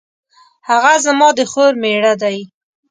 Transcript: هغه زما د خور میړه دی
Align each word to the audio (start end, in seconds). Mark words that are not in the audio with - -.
هغه 0.69 0.93
زما 1.05 1.27
د 1.37 1.39
خور 1.51 1.71
میړه 1.81 2.13
دی 2.21 2.37